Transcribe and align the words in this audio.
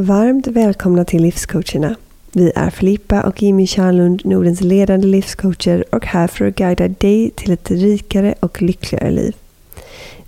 Varmt 0.00 0.46
välkomna 0.46 1.04
till 1.04 1.22
Livscoacherna. 1.22 1.96
Vi 2.32 2.52
är 2.54 2.70
Filippa 2.70 3.22
och 3.22 3.42
Jimmy 3.42 3.66
Kärnlund, 3.66 4.22
Nordens 4.24 4.60
ledande 4.60 5.06
livscoacher 5.06 5.84
och 5.94 6.06
här 6.06 6.26
för 6.28 6.46
att 6.46 6.54
guida 6.54 6.88
dig 6.88 7.30
till 7.30 7.52
ett 7.52 7.70
rikare 7.70 8.34
och 8.40 8.62
lyckligare 8.62 9.10
liv. 9.10 9.36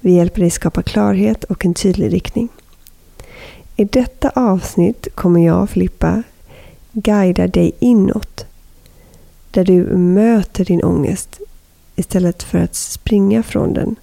Vi 0.00 0.12
hjälper 0.12 0.40
dig 0.40 0.50
skapa 0.50 0.82
klarhet 0.82 1.44
och 1.44 1.64
en 1.64 1.74
tydlig 1.74 2.12
riktning. 2.12 2.48
I 3.76 3.84
detta 3.84 4.30
avsnitt 4.34 5.08
kommer 5.14 5.46
jag, 5.46 5.70
Filippa, 5.70 6.22
guida 6.92 7.46
dig 7.46 7.72
inåt. 7.78 8.46
Där 9.50 9.64
du 9.64 9.82
möter 9.96 10.64
din 10.64 10.84
ångest 10.84 11.40
istället 11.96 12.42
för 12.42 12.58
att 12.58 12.74
springa 12.74 13.42
från 13.42 13.74
den. 13.74 13.96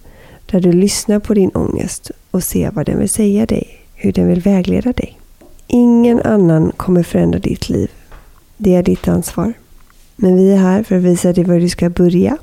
Där 0.46 0.60
du 0.60 0.72
lyssnar 0.72 1.20
på 1.20 1.34
din 1.34 1.50
ångest 1.50 2.12
och 2.32 2.44
ser 2.44 2.72
vad 2.72 2.86
den 2.86 3.00
vill 3.00 3.10
säga 3.10 3.46
dig, 3.46 3.82
hur 3.94 4.12
den 4.12 4.28
vill 4.28 4.42
vägleda 4.42 4.94
dig. 4.94 5.18
Ingen 5.70 6.22
annan 6.22 6.72
kommer 6.78 7.04
förändra 7.04 7.40
ditt 7.40 7.70
liv. 7.70 7.92
Det 8.58 8.76
är 8.76 8.84
ditt 8.84 9.08
ansvar. 9.08 9.54
Men 10.16 10.36
vi 10.36 10.52
är 10.52 10.58
här 10.58 10.84
för 10.84 10.98
att 10.98 11.04
visa 11.04 11.34
dig 11.34 11.44
var 11.44 11.60
du 11.60 11.70
ska 11.70 11.90
börja 11.90 12.38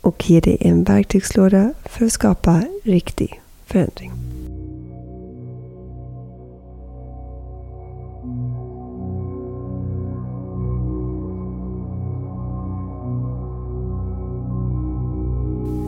och 0.00 0.30
ge 0.30 0.40
dig 0.40 0.56
en 0.60 0.84
verktygslåda 0.84 1.74
för 1.84 2.06
att 2.06 2.12
skapa 2.12 2.62
riktig 2.82 3.40
förändring. 3.66 4.12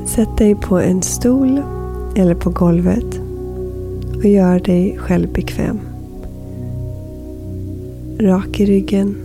Sätt 0.06 0.38
dig 0.38 0.54
på 0.54 0.78
en 0.78 1.02
stol 1.02 1.62
eller 2.16 2.34
på 2.34 2.50
golvet 2.50 3.20
och 4.16 4.24
gör 4.24 4.60
dig 4.60 4.98
själv 4.98 5.32
bekväm. 5.32 5.95
Rak 8.18 8.60
i 8.60 8.66
ryggen 8.66 9.16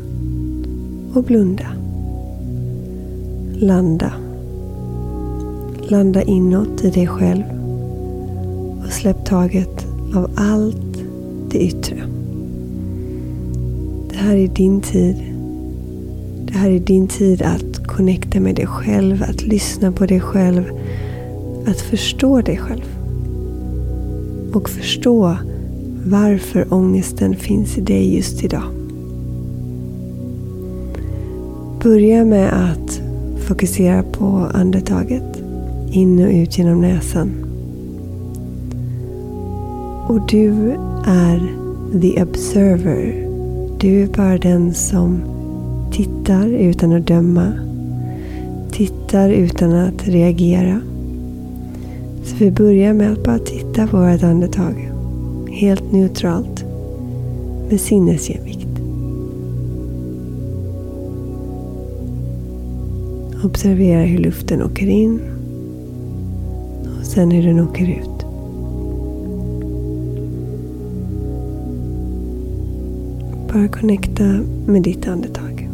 och 1.13 1.23
blunda. 1.23 1.67
Landa. 3.53 4.13
Landa 5.81 6.21
inåt 6.21 6.83
i 6.83 6.89
dig 6.89 7.07
själv 7.07 7.43
och 8.85 8.91
släpp 8.91 9.25
taget 9.25 9.87
av 10.15 10.29
allt 10.35 11.03
det 11.49 11.59
yttre. 11.59 11.95
Det 14.09 14.17
här 14.17 14.35
är 14.35 14.47
din 14.47 14.81
tid. 14.81 15.15
Det 16.45 16.53
här 16.53 16.69
är 16.69 16.79
din 16.79 17.07
tid 17.07 17.41
att 17.41 17.87
connecta 17.87 18.39
med 18.39 18.55
dig 18.55 18.67
själv, 18.67 19.23
att 19.23 19.43
lyssna 19.43 19.91
på 19.91 20.05
dig 20.05 20.19
själv, 20.19 20.63
att 21.65 21.81
förstå 21.81 22.41
dig 22.41 22.57
själv. 22.57 22.85
Och 24.53 24.69
förstå 24.69 25.37
varför 26.05 26.73
ångesten 26.73 27.35
finns 27.35 27.77
i 27.77 27.81
dig 27.81 28.15
just 28.15 28.43
idag. 28.43 28.80
Börja 31.83 32.25
med 32.25 32.53
att 32.53 33.01
fokusera 33.47 34.03
på 34.03 34.25
andetaget. 34.53 35.41
In 35.91 36.25
och 36.25 36.31
ut 36.31 36.57
genom 36.57 36.81
näsan. 36.81 37.31
Och 40.07 40.27
du 40.27 40.49
är 41.05 41.39
the 42.01 42.23
observer. 42.23 43.27
Du 43.79 44.03
är 44.03 44.07
bara 44.07 44.37
den 44.37 44.73
som 44.73 45.21
tittar 45.91 46.47
utan 46.47 46.93
att 46.93 47.07
döma. 47.07 47.53
Tittar 48.71 49.29
utan 49.29 49.71
att 49.73 50.07
reagera. 50.07 50.81
Så 52.23 52.35
vi 52.35 52.51
börjar 52.51 52.93
med 52.93 53.11
att 53.11 53.23
bara 53.23 53.39
titta 53.39 53.87
på 53.87 53.97
vårt 53.97 54.23
andetag. 54.23 54.91
Helt 55.49 55.91
neutralt. 55.91 56.65
Med 57.69 57.79
sinnesgemenskap. 57.79 58.50
Observera 63.43 64.01
hur 64.01 64.17
luften 64.17 64.63
åker 64.63 64.87
in 64.87 65.19
och 66.99 67.05
sen 67.05 67.31
hur 67.31 67.47
den 67.47 67.59
åker 67.59 67.89
ut. 67.89 68.25
Bara 73.53 73.67
connecta 73.67 74.23
med 74.65 74.83
ditt 74.83 75.07
andetag. 75.07 75.69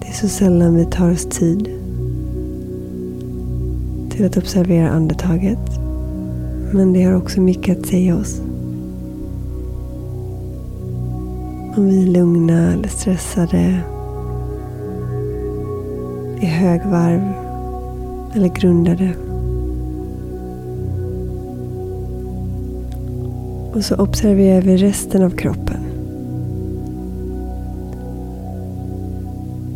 Det 0.00 0.08
är 0.08 0.12
så 0.12 0.28
sällan 0.28 0.74
vi 0.74 0.84
tar 0.84 1.12
oss 1.12 1.24
tid 1.24 1.68
till 4.10 4.26
att 4.26 4.36
observera 4.36 4.90
andetaget. 4.90 5.80
Men 6.72 6.92
det 6.92 7.02
har 7.02 7.14
också 7.14 7.40
mycket 7.40 7.78
att 7.78 7.86
säga 7.86 8.16
oss. 8.16 8.40
Om 11.76 11.86
vi 11.86 12.02
är 12.02 12.06
lugna 12.06 12.72
eller 12.72 12.88
stressade. 12.88 13.80
I 16.40 16.46
högvarv 16.46 17.32
eller 18.34 18.48
grundade. 18.48 19.14
Och 23.74 23.84
så 23.84 23.96
observerar 23.96 24.62
vi 24.62 24.76
resten 24.76 25.22
av 25.22 25.30
kroppen. 25.30 25.80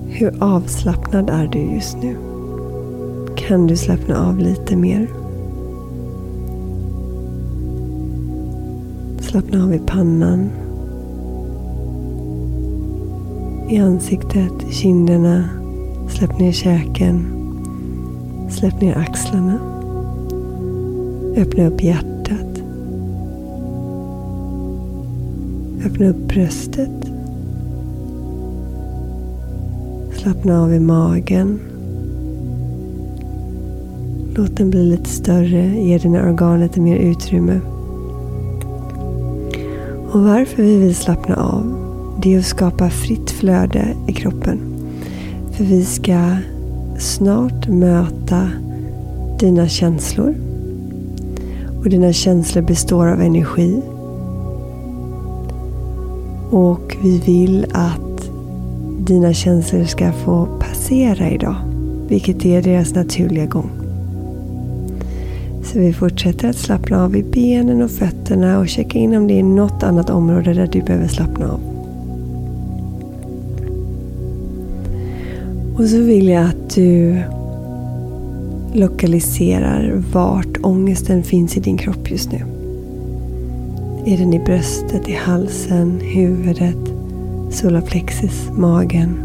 Hur 0.08 0.34
avslappnad 0.40 1.30
är 1.30 1.46
du 1.46 1.58
just 1.58 1.96
nu? 2.02 2.16
Kan 3.36 3.66
du 3.66 3.76
slappna 3.76 4.28
av 4.28 4.38
lite 4.38 4.76
mer? 4.76 5.06
Slappna 9.20 9.64
av 9.64 9.74
i 9.74 9.78
pannan 9.86 10.50
i 13.70 13.78
ansiktet, 13.78 14.52
kinderna. 14.70 15.44
Släpp 16.08 16.38
ner 16.38 16.52
käken. 16.52 17.26
Släpp 18.50 18.80
ner 18.80 18.98
axlarna. 18.98 19.58
Öppna 21.36 21.66
upp 21.66 21.82
hjärtat. 21.82 22.62
Öppna 25.86 26.08
upp 26.08 26.28
bröstet. 26.28 27.10
Slappna 30.12 30.62
av 30.62 30.74
i 30.74 30.80
magen. 30.80 31.60
Låt 34.34 34.56
den 34.56 34.70
bli 34.70 34.84
lite 34.84 35.10
större. 35.10 35.80
Ge 35.80 35.98
dina 35.98 36.28
organ 36.28 36.60
lite 36.60 36.80
mer 36.80 36.96
utrymme. 36.96 37.60
Och 40.12 40.20
varför 40.20 40.62
vi 40.62 40.78
vill 40.78 40.94
slappna 40.94 41.36
av 41.36 41.89
det 42.22 42.34
är 42.34 42.38
att 42.38 42.44
skapa 42.44 42.90
fritt 42.90 43.30
flöde 43.30 43.94
i 44.08 44.12
kroppen. 44.12 44.58
För 45.52 45.64
vi 45.64 45.84
ska 45.84 46.36
snart 46.98 47.68
möta 47.68 48.50
dina 49.38 49.68
känslor. 49.68 50.34
Och 51.78 51.90
dina 51.90 52.12
känslor 52.12 52.62
består 52.62 53.06
av 53.06 53.20
energi. 53.20 53.82
Och 56.50 56.96
vi 57.02 57.18
vill 57.18 57.66
att 57.72 58.30
dina 59.06 59.32
känslor 59.32 59.84
ska 59.84 60.12
få 60.12 60.48
passera 60.60 61.30
idag. 61.30 61.56
Vilket 62.08 62.44
är 62.44 62.62
deras 62.62 62.94
naturliga 62.94 63.46
gång. 63.46 63.70
Så 65.62 65.78
vi 65.78 65.92
fortsätter 65.92 66.48
att 66.48 66.56
slappna 66.56 67.04
av 67.04 67.16
i 67.16 67.22
benen 67.22 67.82
och 67.82 67.90
fötterna 67.90 68.58
och 68.58 68.68
checka 68.68 68.98
in 68.98 69.16
om 69.16 69.26
det 69.26 69.38
är 69.38 69.42
något 69.42 69.82
annat 69.82 70.10
område 70.10 70.54
där 70.54 70.66
du 70.66 70.82
behöver 70.82 71.08
slappna 71.08 71.48
av. 71.48 71.79
Och 75.76 75.88
så 75.88 75.98
vill 75.98 76.28
jag 76.28 76.44
att 76.44 76.70
du 76.74 77.22
lokaliserar 78.72 80.02
vart 80.12 80.58
ångesten 80.62 81.22
finns 81.22 81.56
i 81.56 81.60
din 81.60 81.78
kropp 81.78 82.10
just 82.10 82.32
nu. 82.32 82.38
Är 84.06 84.18
den 84.18 84.34
i 84.34 84.38
bröstet, 84.38 85.08
i 85.08 85.12
halsen, 85.12 86.00
huvudet, 86.00 86.76
solarplexus, 87.50 88.50
magen, 88.52 89.16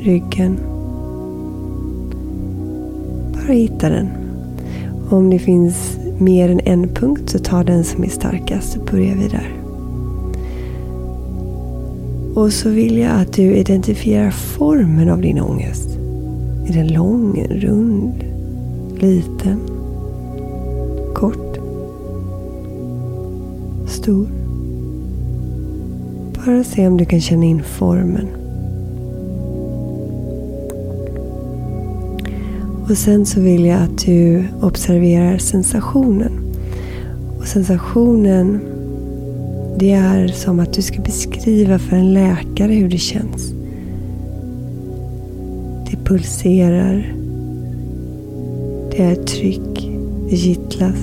ryggen? 0.00 0.58
Bara 3.32 3.52
hitta 3.52 3.88
den. 3.88 4.08
Och 5.06 5.18
om 5.18 5.30
det 5.30 5.38
finns 5.38 5.98
mer 6.18 6.50
än 6.50 6.60
en 6.60 6.88
punkt 6.88 7.30
så 7.30 7.38
ta 7.38 7.62
den 7.62 7.84
som 7.84 8.04
är 8.04 8.08
starkast 8.08 8.72
så 8.72 8.80
börjar 8.80 9.14
vi 9.14 9.28
där. 9.28 9.65
Och 12.36 12.52
så 12.52 12.68
vill 12.68 12.98
jag 12.98 13.20
att 13.20 13.32
du 13.32 13.56
identifierar 13.56 14.30
formen 14.30 15.08
av 15.08 15.20
din 15.20 15.40
ångest. 15.40 15.88
Är 16.68 16.72
den 16.72 16.92
lång, 16.92 17.46
rund, 17.50 18.24
liten, 18.98 19.60
kort, 21.14 21.58
stor? 23.86 24.26
Bara 26.34 26.64
se 26.64 26.86
om 26.86 26.96
du 26.96 27.04
kan 27.04 27.20
känna 27.20 27.44
in 27.44 27.62
formen. 27.62 28.26
Och 32.88 32.98
sen 32.98 33.26
så 33.26 33.40
vill 33.40 33.64
jag 33.64 33.82
att 33.82 33.98
du 33.98 34.44
observerar 34.62 35.38
sensationen. 35.38 36.32
Och 37.38 37.46
sensationen, 37.46 38.60
det 39.78 39.92
är 39.92 40.28
som 40.28 40.60
att 40.60 40.72
du 40.72 40.82
ska 40.82 41.02
beskriva 41.02 41.78
för 41.78 41.96
en 41.96 42.12
läkare 42.12 42.72
hur 42.72 42.88
det 42.88 42.98
känns. 42.98 43.52
Det 45.90 45.96
pulserar. 46.04 47.12
Det 48.90 49.02
är 49.02 49.14
tryck. 49.14 49.90
Det 50.30 50.36
kittlas. 50.36 50.96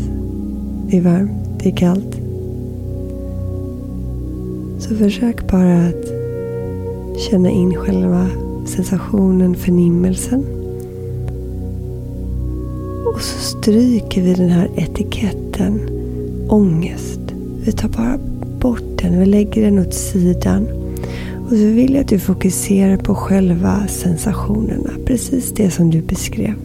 Det 0.87 0.97
är 0.97 1.01
varmt. 1.01 1.59
Det 1.59 1.69
är 1.69 1.75
kallt. 1.75 2.17
Så 4.79 4.95
försök 4.95 5.51
bara 5.51 5.87
att 5.87 6.05
känna 7.29 7.49
in 7.49 7.75
själva 7.75 8.27
sensationen, 8.65 9.55
förnimmelsen. 9.55 10.45
Och 13.05 13.21
så 13.21 13.39
stryker 13.39 14.21
vi 14.21 14.33
den 14.33 14.49
här 14.49 14.69
etiketten 14.75 15.79
ångest. 16.49 17.19
Vi 17.65 17.71
tar 17.71 17.89
bara 17.89 18.32
bort 18.63 18.97
den, 19.01 19.19
vi 19.19 19.25
lägger 19.25 19.61
den 19.61 19.79
åt 19.79 19.93
sidan. 19.93 20.67
Och 21.43 21.49
så 21.49 21.55
vill 21.55 21.93
jag 21.93 22.01
att 22.01 22.07
du 22.07 22.19
fokuserar 22.19 22.97
på 22.97 23.15
själva 23.15 23.87
sensationerna. 23.87 24.89
Precis 25.05 25.53
det 25.53 25.71
som 25.71 25.89
du 25.89 26.01
beskrev. 26.01 26.55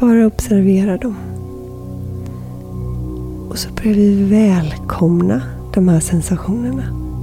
Bara 0.00 0.26
observera 0.26 0.96
dem. 0.96 1.16
Och 3.50 3.58
så 3.58 3.68
börjar 3.72 3.94
vi 3.94 4.24
välkomna 4.24 5.42
de 5.74 5.88
här 5.88 6.00
sensationerna. 6.00 7.13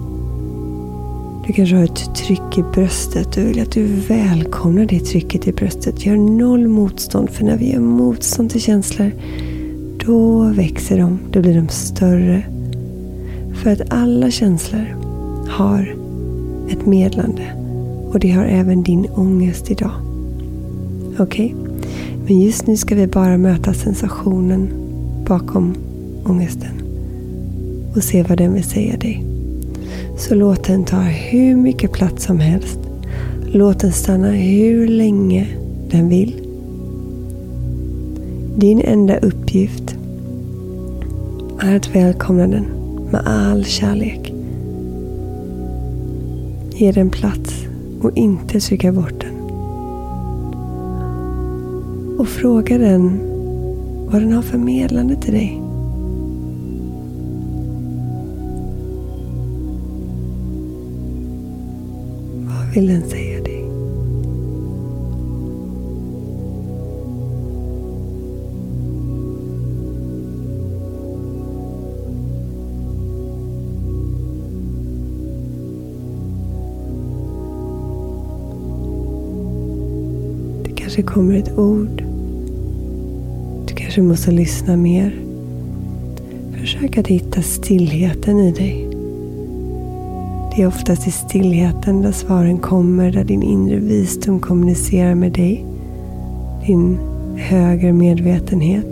Du 1.47 1.53
kanske 1.53 1.75
har 1.75 1.83
ett 1.83 2.15
tryck 2.15 2.57
i 2.57 2.63
bröstet. 2.73 3.31
Du 3.33 3.43
vill 3.43 3.61
att 3.61 3.71
du 3.71 3.85
välkomnar 3.85 4.85
det 4.85 4.99
trycket 4.99 5.47
i 5.47 5.51
bröstet. 5.51 6.05
Gör 6.05 6.17
noll 6.17 6.67
motstånd. 6.67 7.29
För 7.29 7.45
när 7.45 7.57
vi 7.57 7.71
gör 7.71 7.79
motstånd 7.79 8.49
till 8.49 8.61
känslor, 8.61 9.11
då 10.05 10.43
växer 10.43 10.97
de. 10.97 11.19
Då 11.31 11.41
blir 11.41 11.55
de 11.55 11.67
större. 11.67 12.43
För 13.53 13.71
att 13.71 13.81
alla 13.93 14.31
känslor 14.31 14.95
har 15.49 15.95
ett 16.69 16.85
medlande. 16.85 17.53
Och 18.11 18.19
det 18.19 18.31
har 18.31 18.45
även 18.45 18.83
din 18.83 19.05
ångest 19.05 19.71
idag. 19.71 19.91
Okej? 21.19 21.55
Okay? 21.55 21.71
Men 22.25 22.41
just 22.41 22.67
nu 22.67 22.77
ska 22.77 22.95
vi 22.95 23.07
bara 23.07 23.37
möta 23.37 23.73
sensationen 23.73 24.69
bakom 25.27 25.75
ångesten 26.25 26.81
och 27.95 28.03
se 28.03 28.23
vad 28.23 28.37
den 28.37 28.53
vill 28.53 28.63
säga 28.63 28.97
dig. 28.97 29.30
Så 30.17 30.35
låt 30.35 30.63
den 30.63 30.83
ta 30.83 30.99
hur 31.01 31.55
mycket 31.55 31.91
plats 31.91 32.25
som 32.25 32.39
helst. 32.39 32.79
Låt 33.53 33.79
den 33.79 33.91
stanna 33.91 34.31
hur 34.31 34.87
länge 34.87 35.47
den 35.89 36.09
vill. 36.09 36.41
Din 38.55 38.81
enda 38.81 39.17
uppgift 39.17 39.95
är 41.59 41.75
att 41.75 41.95
välkomna 41.95 42.47
den 42.47 42.65
med 43.11 43.21
all 43.25 43.65
kärlek. 43.65 44.33
Ge 46.71 46.91
den 46.91 47.09
plats 47.09 47.65
och 48.01 48.17
inte 48.17 48.61
suga 48.61 48.91
bort 48.91 49.19
den. 49.21 49.41
Och 52.19 52.27
fråga 52.27 52.77
den 52.77 53.19
vad 54.11 54.21
den 54.21 54.31
har 54.31 54.41
förmedlande 54.41 55.15
till 55.15 55.33
dig. 55.33 55.60
Vill 62.73 62.87
den 62.87 63.09
säga 63.09 63.43
dig? 63.43 63.65
Det 80.63 80.71
kanske 80.75 81.01
kommer 81.01 81.35
ett 81.35 81.57
ord. 81.57 82.03
Du 83.67 83.75
kanske 83.75 84.01
måste 84.01 84.31
lyssna 84.31 84.77
mer. 84.77 85.15
Försök 86.59 86.97
att 86.97 87.07
hitta 87.07 87.41
stillheten 87.41 88.39
i 88.39 88.51
dig. 88.51 88.90
Det 90.61 90.65
är 90.65 90.67
oftast 90.67 91.07
i 91.07 91.11
stillheten 91.11 92.01
där 92.01 92.11
svaren 92.11 92.57
kommer, 92.57 93.11
där 93.11 93.23
din 93.23 93.43
inre 93.43 93.75
visdom 93.75 94.39
kommunicerar 94.39 95.15
med 95.15 95.31
dig. 95.31 95.65
Din 96.65 96.97
högre 97.37 97.93
medvetenhet. 97.93 98.85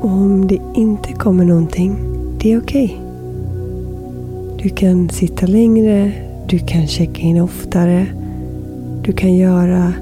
Och 0.00 0.10
om 0.10 0.46
det 0.48 0.58
inte 0.74 1.12
kommer 1.12 1.44
någonting, 1.44 1.96
det 2.40 2.52
är 2.52 2.60
okej. 2.60 2.84
Okay. 2.84 2.98
Du 4.62 4.68
kan 4.68 5.08
sitta 5.08 5.46
längre, 5.46 6.12
du 6.48 6.58
kan 6.58 6.86
checka 6.86 7.22
in 7.22 7.40
oftare. 7.40 8.06
Du 9.02 9.12
kan 9.12 9.34
göra 9.34 9.92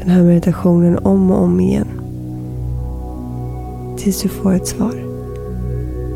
den 0.00 0.10
här 0.10 0.22
meditationen 0.22 0.98
om 0.98 1.30
och 1.30 1.42
om 1.42 1.60
igen. 1.60 1.88
Tills 3.98 4.22
du 4.22 4.28
får 4.28 4.54
ett 4.54 4.66
svar. 4.66 4.94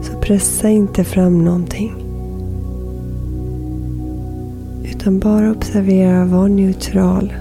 Så 0.03 0.21
pressa 0.21 0.69
inte 0.69 1.05
fram 1.05 1.45
någonting. 1.45 1.95
Utan 4.85 5.19
bara 5.19 5.51
observera, 5.51 6.25
var 6.25 6.49
neutral. 6.49 7.33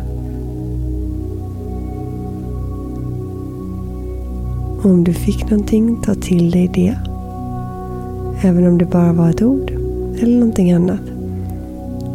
Och 4.80 4.86
om 4.86 5.04
du 5.04 5.13
fick 5.13 5.50
någonting, 5.50 6.01
ta 6.01 6.16
till 6.16 6.51
dig 6.51 6.72
det. 6.74 6.98
Även 8.42 8.68
om 8.68 8.78
det 8.78 8.86
bara 8.86 9.13
var 9.13 9.30
ett 9.30 9.42
ord 9.42 9.72
eller 10.19 10.40
någonting 10.40 10.72
annat. 10.72 11.12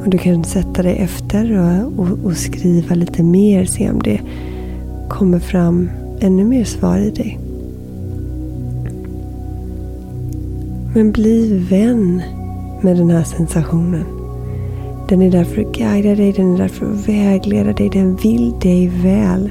Och 0.09 0.13
du 0.13 0.19
kan 0.19 0.45
sätta 0.45 0.83
dig 0.83 0.97
efter 0.97 1.59
och, 1.59 1.99
och, 1.99 2.19
och, 2.25 2.37
skriva 2.37 2.95
lite 2.95 3.23
mer. 3.23 3.65
Se 3.65 3.91
om 3.91 4.03
det 4.03 4.21
kommer 5.09 5.39
fram 5.39 5.91
ännu 6.21 6.45
mer 6.45 6.65
svar 6.65 6.99
i 6.99 7.11
dig. 7.11 7.39
Men 10.95 11.13
bli 11.13 11.67
vän 11.71 12.23
med 12.83 12.97
den 12.97 13.11
här 13.11 13.23
sensationen. 13.23 14.05
Den 15.09 15.23
är 15.23 15.31
där 15.31 15.45
för 15.45 15.61
att 15.61 15.77
guida 15.77 16.15
dig, 16.15 16.33
den 16.33 16.55
är 16.55 16.59
där 16.59 16.69
för 16.69 16.93
att 16.93 17.09
vägleda 17.09 17.73
dig. 17.73 17.91
Den 17.91 18.17
vill 18.17 18.55
dig 18.61 18.89
väl. 19.03 19.51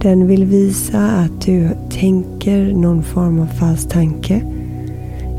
Den 0.00 0.26
vill 0.26 0.44
visa 0.44 1.00
att 1.00 1.40
du 1.46 1.68
tänker 1.90 2.74
någon 2.74 3.02
form 3.02 3.40
av 3.40 3.46
falsk 3.46 3.88
tanke. 3.88 4.42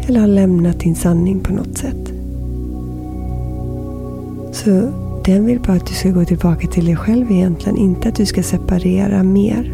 Eller 0.08 0.20
har 0.20 0.28
lämnat 0.28 0.80
din 0.80 0.96
sanning 0.96 1.40
på 1.40 1.54
något 1.54 1.78
sätt. 1.78 2.09
Så 4.52 4.92
den 5.26 5.46
vill 5.46 5.60
bara 5.60 5.78
att 5.78 5.86
du 5.86 5.94
ska 5.94 6.10
gå 6.10 6.26
tillbaka 6.26 6.68
till 6.68 6.86
dig 6.86 6.96
själv 6.96 7.32
egentligen. 7.32 7.78
Inte 7.78 8.10
att 8.10 8.16
du 8.16 8.26
ska 8.26 8.44
separera 8.44 9.24
mer. 9.24 9.74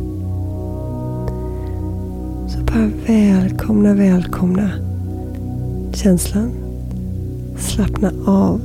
Så 2.48 2.60
bara 2.60 2.92
välkomna, 3.08 3.94
välkomna 3.94 4.72
känslan. 5.94 6.52
Slappna 7.58 8.12
av 8.26 8.62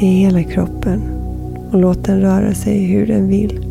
i 0.00 0.06
hela 0.06 0.42
kroppen 0.42 1.02
och 1.70 1.80
låt 1.80 2.04
den 2.04 2.20
röra 2.20 2.54
sig 2.54 2.84
hur 2.84 3.06
den 3.06 3.28
vill. 3.28 3.66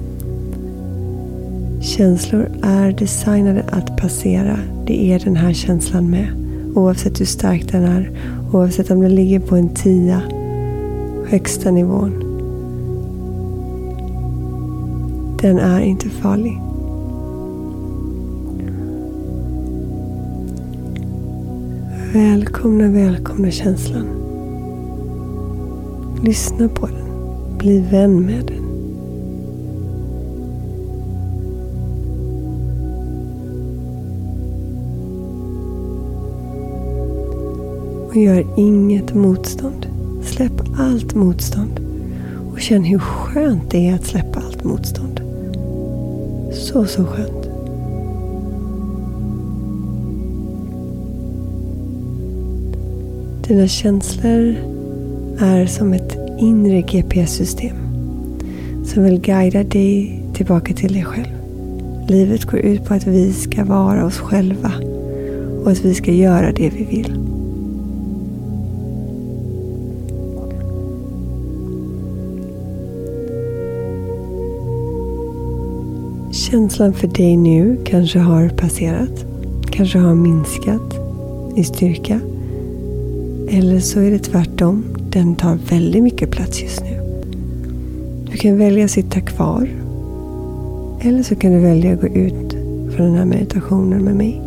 Känslor 1.81 2.49
är 2.63 2.91
designade 2.91 3.63
att 3.71 3.97
passera. 3.97 4.59
Det 4.85 5.13
är 5.13 5.19
den 5.19 5.35
här 5.35 5.53
känslan 5.53 6.09
med. 6.09 6.27
Oavsett 6.75 7.19
hur 7.19 7.25
stark 7.25 7.71
den 7.71 7.83
är 7.83 8.11
Oavsett 8.51 8.91
om 8.91 9.01
den 9.01 9.15
ligger 9.15 9.39
på 9.39 9.55
en 9.55 9.69
tia, 9.69 10.21
högsta 11.27 11.71
nivån. 11.71 12.11
Den 15.41 15.57
är 15.57 15.81
inte 15.81 16.09
farlig. 16.09 16.61
Välkomna, 22.13 22.87
välkomna 22.87 23.51
känslan. 23.51 24.07
Lyssna 26.23 26.69
på 26.69 26.85
den. 26.85 27.05
Bli 27.57 27.79
vän 27.79 28.25
med 28.25 28.45
den. 28.45 28.58
Och 38.19 38.25
gör 38.25 38.45
inget 38.57 39.13
motstånd. 39.13 39.87
Släpp 40.23 40.61
allt 40.77 41.15
motstånd. 41.15 41.79
Och 42.51 42.59
känn 42.59 42.83
hur 42.83 42.99
skönt 42.99 43.71
det 43.71 43.87
är 43.87 43.95
att 43.95 44.05
släppa 44.05 44.39
allt 44.39 44.63
motstånd. 44.63 45.21
Så, 46.53 46.85
så 46.85 47.05
skönt. 47.05 47.49
Dina 53.47 53.67
känslor 53.67 54.55
är 55.39 55.65
som 55.65 55.93
ett 55.93 56.17
inre 56.39 56.81
GPS-system 56.81 57.75
som 58.85 59.03
vill 59.03 59.21
guida 59.21 59.63
dig 59.63 60.23
tillbaka 60.33 60.73
till 60.73 60.93
dig 60.93 61.03
själv. 61.03 61.35
Livet 62.07 62.45
går 62.45 62.59
ut 62.59 62.85
på 62.85 62.93
att 62.93 63.07
vi 63.07 63.33
ska 63.33 63.65
vara 63.65 64.05
oss 64.05 64.17
själva 64.17 64.71
och 65.63 65.71
att 65.71 65.85
vi 65.85 65.93
ska 65.93 66.11
göra 66.11 66.51
det 66.51 66.69
vi 66.69 66.83
vill. 66.83 67.28
Känslan 76.51 76.93
för 76.93 77.07
dig 77.07 77.37
nu 77.37 77.77
kanske 77.85 78.19
har 78.19 78.49
passerat, 78.49 79.25
kanske 79.71 79.99
har 79.99 80.15
minskat 80.15 80.95
i 81.55 81.63
styrka. 81.63 82.19
Eller 83.49 83.79
så 83.79 83.99
är 83.99 84.11
det 84.11 84.19
tvärtom, 84.19 84.83
den 85.09 85.35
tar 85.35 85.57
väldigt 85.69 86.03
mycket 86.03 86.31
plats 86.31 86.61
just 86.61 86.83
nu. 86.83 86.99
Du 88.31 88.37
kan 88.37 88.57
välja 88.57 88.85
att 88.85 88.91
sitta 88.91 89.21
kvar. 89.21 89.69
Eller 91.01 91.23
så 91.23 91.35
kan 91.35 91.51
du 91.51 91.59
välja 91.59 91.93
att 91.93 92.01
gå 92.01 92.07
ut 92.07 92.53
från 92.95 93.05
den 93.05 93.15
här 93.15 93.25
meditationen 93.25 94.03
med 94.03 94.15
mig. 94.15 94.41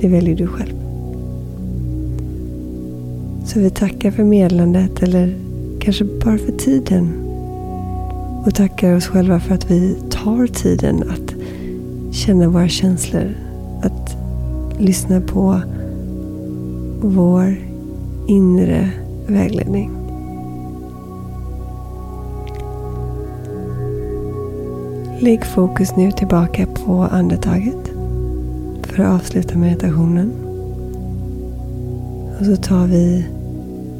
Det 0.00 0.08
väljer 0.08 0.36
du 0.36 0.46
själv. 0.46 0.74
Så 3.46 3.60
vi 3.60 3.70
tackar 3.70 4.10
för 4.10 4.24
medlandet 4.24 5.02
eller 5.02 5.34
kanske 5.80 6.04
bara 6.04 6.38
för 6.38 6.52
tiden. 6.52 7.29
Och 8.44 8.54
tackar 8.54 8.96
oss 8.96 9.06
själva 9.06 9.40
för 9.40 9.54
att 9.54 9.70
vi 9.70 9.94
tar 10.10 10.46
tiden 10.46 11.02
att 11.10 11.34
känna 12.14 12.48
våra 12.48 12.68
känslor. 12.68 13.34
Att 13.82 14.16
lyssna 14.78 15.20
på 15.20 15.60
vår 17.02 17.56
inre 18.28 18.90
vägledning. 19.26 19.90
Lägg 25.20 25.44
fokus 25.44 25.96
nu 25.96 26.12
tillbaka 26.12 26.66
på 26.66 27.02
andetaget 27.02 27.92
för 28.82 29.02
att 29.02 29.20
avsluta 29.20 29.58
meditationen. 29.58 30.32
Och 32.38 32.46
så 32.46 32.56
tar 32.56 32.86
vi 32.86 33.26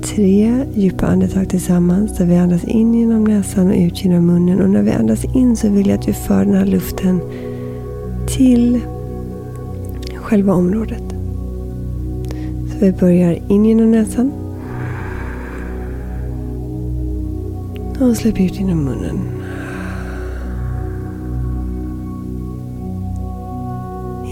tre 0.03 0.65
djupa 0.75 1.07
andetag 1.07 1.49
tillsammans 1.49 2.19
där 2.19 2.27
vi 2.27 2.37
andas 2.37 2.65
in 2.65 2.95
genom 2.95 3.25
näsan 3.25 3.67
och 3.67 3.77
ut 3.77 4.05
genom 4.05 4.27
munnen. 4.27 4.61
Och 4.61 4.71
när 4.71 4.83
vi 4.83 4.91
andas 4.91 5.25
in 5.25 5.57
så 5.57 5.69
vill 5.69 5.89
jag 5.89 5.99
att 5.99 6.09
vi 6.09 6.13
för 6.13 6.45
den 6.45 6.55
här 6.55 6.67
luften 6.67 7.21
till 8.29 8.81
själva 10.15 10.55
området. 10.55 11.03
Så 12.71 12.79
vi 12.85 12.93
börjar 12.93 13.39
in 13.49 13.65
genom 13.65 13.91
näsan. 13.91 14.33
Och 18.01 18.17
släpp 18.17 18.41
ut 18.41 18.61
genom 18.61 18.85
munnen. 18.85 19.19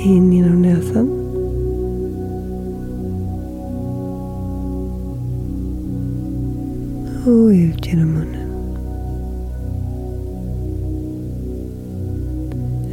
In 0.04 0.32
genom 0.32 0.62
näsan. 0.62 1.27
Och 7.28 7.48
ut 7.48 7.86
genom 7.86 8.08
munnen. 8.08 8.50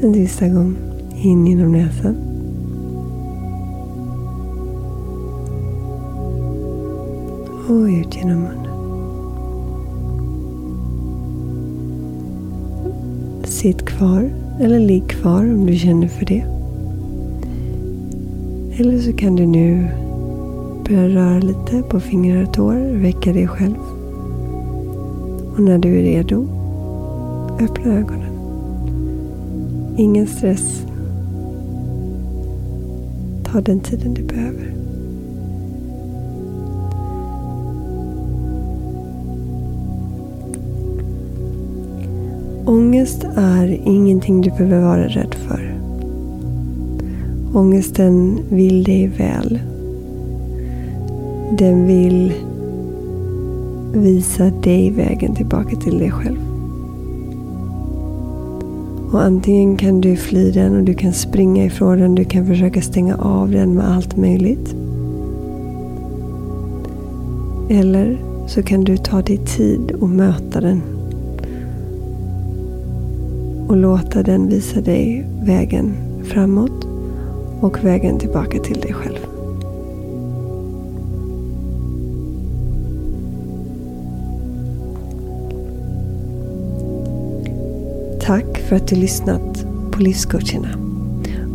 En 0.01 0.13
sista 0.13 0.47
gång. 0.47 0.75
In 1.15 1.47
genom 1.47 1.71
näsan. 1.71 2.15
Och 7.67 7.85
ut 7.85 8.15
genom 8.15 8.39
munnen. 8.39 8.67
Sitt 13.43 13.85
kvar 13.85 14.29
eller 14.59 14.79
ligg 14.79 15.07
kvar 15.07 15.43
om 15.43 15.65
du 15.65 15.75
känner 15.75 16.07
för 16.07 16.25
det. 16.25 16.45
Eller 18.79 18.99
så 18.99 19.13
kan 19.13 19.35
du 19.35 19.45
nu 19.45 19.87
börja 20.87 21.07
röra 21.07 21.39
lite 21.39 21.81
på 21.89 21.99
fingrar 21.99 22.43
och 22.43 22.53
tår, 22.53 23.01
väcka 23.01 23.33
dig 23.33 23.47
själv. 23.47 23.84
Och 25.55 25.61
när 25.61 25.77
du 25.77 25.99
är 25.99 26.03
redo, 26.03 26.47
öppna 27.59 27.93
ögonen. 27.93 28.31
Ingen 29.97 30.27
stress. 30.27 30.85
Ta 33.43 33.61
den 33.61 33.79
tiden 33.79 34.13
du 34.13 34.23
behöver. 34.23 34.73
Ångest 42.65 43.23
är 43.35 43.81
ingenting 43.85 44.41
du 44.41 44.49
behöver 44.49 44.81
vara 44.81 45.07
rädd 45.07 45.35
för. 45.35 45.75
Ångesten 47.53 48.39
vill 48.49 48.83
dig 48.83 49.07
väl. 49.07 49.59
Den 51.57 51.87
vill 51.87 52.33
visa 53.95 54.49
dig 54.49 54.91
vägen 54.91 55.35
tillbaka 55.35 55.75
till 55.75 55.97
dig 55.97 56.11
själv. 56.11 56.39
Och 59.11 59.21
antingen 59.21 59.77
kan 59.77 60.01
du 60.01 60.15
fly 60.15 60.51
den 60.51 60.75
och 60.75 60.83
du 60.83 60.93
kan 60.93 61.13
springa 61.13 61.65
ifrån 61.65 61.99
den. 61.99 62.15
Du 62.15 62.23
kan 62.25 62.45
försöka 62.45 62.81
stänga 62.81 63.15
av 63.15 63.51
den 63.51 63.75
med 63.75 63.91
allt 63.91 64.17
möjligt. 64.17 64.75
Eller 67.69 68.17
så 68.47 68.63
kan 68.63 68.83
du 68.83 68.97
ta 68.97 69.21
dig 69.21 69.37
tid 69.37 69.91
och 69.91 70.09
möta 70.09 70.61
den. 70.61 70.81
Och 73.67 73.77
låta 73.77 74.23
den 74.23 74.49
visa 74.49 74.81
dig 74.81 75.27
vägen 75.43 75.93
framåt 76.23 76.87
och 77.61 77.85
vägen 77.85 78.19
tillbaka 78.19 78.59
till 78.59 78.79
dig 78.79 78.93
själv. 78.93 79.34
Tack 88.25 88.57
för 88.57 88.75
att 88.75 88.87
du 88.87 88.95
lyssnat 88.95 89.65
på 89.91 90.01
Livscoacherna. 90.01 90.67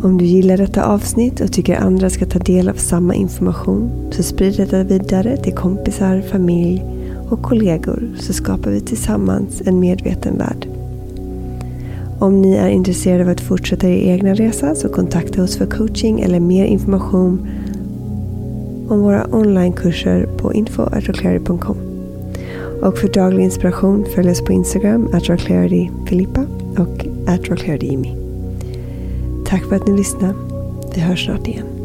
Om 0.03 0.17
du 0.17 0.25
gillar 0.25 0.57
detta 0.57 0.85
avsnitt 0.85 1.41
och 1.41 1.53
tycker 1.53 1.75
andra 1.75 2.09
ska 2.09 2.25
ta 2.25 2.39
del 2.39 2.69
av 2.69 2.73
samma 2.73 3.15
information 3.15 4.11
så 4.11 4.23
sprid 4.23 4.57
detta 4.57 4.83
vidare 4.83 5.37
till 5.37 5.53
kompisar, 5.53 6.21
familj 6.21 6.83
och 7.29 7.41
kollegor 7.41 8.09
så 8.19 8.33
skapar 8.33 8.71
vi 8.71 8.81
tillsammans 8.81 9.61
en 9.65 9.79
medveten 9.79 10.37
värld. 10.37 10.67
Om 12.19 12.41
ni 12.41 12.55
är 12.55 12.69
intresserade 12.69 13.23
av 13.23 13.29
att 13.29 13.41
fortsätta 13.41 13.89
er 13.89 14.13
egna 14.13 14.33
resa 14.33 14.75
så 14.75 14.89
kontakta 14.89 15.43
oss 15.43 15.57
för 15.57 15.65
coaching 15.65 16.21
eller 16.21 16.39
mer 16.39 16.65
information 16.65 17.47
om 18.87 18.99
våra 19.01 19.27
onlinekurser 19.31 20.29
på 20.37 20.53
info.clarity.com. 20.53 21.77
Och 22.81 22.97
för 22.97 23.07
daglig 23.07 23.43
inspiration 23.43 24.05
följ 24.15 24.31
oss 24.31 24.41
på 24.41 24.53
Instagram, 24.53 25.09
Filippa 26.07 26.45
och 26.77 27.05
Imi. 27.83 28.15
Tack 29.45 29.63
för 29.63 29.75
att 29.75 29.87
ni 29.87 29.97
lyssnade. 29.97 30.33
Vi 30.95 31.01
hörs 31.01 31.25
snart 31.25 31.47
igen. 31.47 31.80